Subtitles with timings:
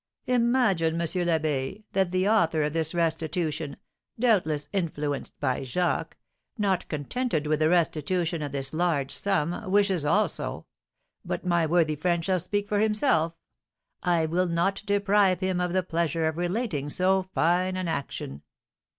[0.25, 1.01] "Imagine, M.
[1.01, 3.77] l'Abbé, that the author of this restitution,
[4.17, 6.17] doubtless influenced by Jacques,
[6.57, 10.65] not contented with the restitution of this large sum, wishes also
[11.23, 13.35] But my worthy friend shall speak for himself
[14.01, 18.41] I will not deprive him of the pleasure of relating so fine an action."